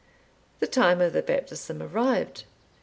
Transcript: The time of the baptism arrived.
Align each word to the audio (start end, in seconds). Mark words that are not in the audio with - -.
The 0.61 0.65
time 0.65 0.99
of 0.99 1.13
the 1.13 1.21
baptism 1.21 1.79
arrived. 1.79 2.45